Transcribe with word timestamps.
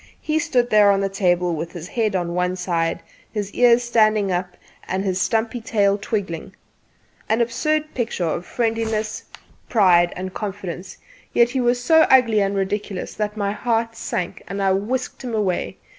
He 0.19 0.39
stood 0.39 0.71
there 0.71 0.89
on 0.89 0.99
the 1.01 1.09
table 1.09 1.53
with 1.53 1.73
his 1.73 1.89
head 1.89 2.15
on 2.15 2.33
one 2.33 2.55
side, 2.55 3.03
one 3.33 3.45
ear 3.53 3.77
standing 3.77 4.31
up, 4.31 4.57
and 4.87 5.03
his 5.05 5.21
stumpy 5.21 5.61
tail 5.61 5.95
twiggling 5.99 6.55
an 7.29 7.39
absurd 7.39 7.93
picture 7.93 8.25
of 8.25 8.43
friendliness, 8.43 9.25
pride 9.69 10.11
and 10.15 10.33
confidence; 10.33 10.97
yet 11.33 11.51
he 11.51 11.61
was 11.61 11.79
so 11.83 12.07
ugly 12.09 12.41
and 12.41 12.55
ridiculous 12.55 13.13
that 13.13 13.37
my 13.37 13.51
heart 13.51 13.95
sank, 13.95 14.41
and 14.47 14.59
I 14.59 14.71
whisked 14.71 15.23
him 15.23 15.35
away. 15.35 15.77